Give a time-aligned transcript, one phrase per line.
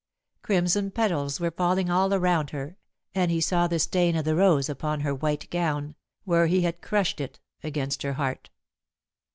[0.41, 2.75] Crimson petals were falling all around her,
[3.13, 5.93] and he saw the stain of the rose upon her white gown,
[6.23, 8.49] where he had crushed it against her heart.